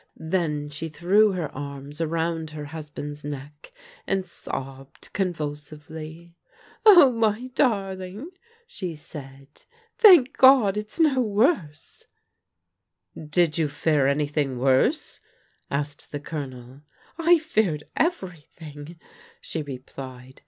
Then 0.17 0.67
she 0.69 0.89
threw 0.89 1.33
her 1.33 1.53
arms 1.55 1.99
arotind 1.99 2.53
her 2.53 2.65
husband's 2.65 3.23
neck 3.23 3.71
and 4.07 4.25
sobbed 4.25 5.13
convulsively. 5.13 6.33
Oh, 6.87 7.11
my 7.11 7.51
darling," 7.53 8.31
she 8.65 8.95
said," 8.95 9.47
thank 9.99 10.35
God, 10.37 10.75
it's 10.75 10.99
no 10.99 11.19
worse 11.21 12.05
I" 13.15 13.19
Did 13.29 13.59
you 13.59 13.67
fear 13.67 14.07
anything 14.07 14.57
worse?" 14.57 15.19
asked 15.69 16.11
the 16.11 16.19
Colonel." 16.19 16.81
I 17.19 17.37
feared 17.37 17.83
everything," 17.95 18.99
she 19.39 19.61
replied. 19.61 20.39